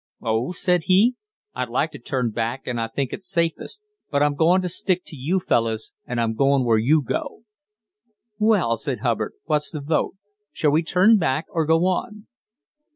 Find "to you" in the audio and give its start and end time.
5.05-5.39